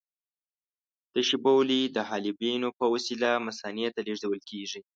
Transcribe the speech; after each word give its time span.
تشې 1.13 1.37
بولې 1.43 1.81
د 1.95 1.97
حالبیونو 2.09 2.67
په 2.79 2.85
وسیله 2.93 3.29
مثانې 3.47 3.87
ته 3.93 3.99
لېږدول 4.07 4.39
کېږي. 4.49 4.81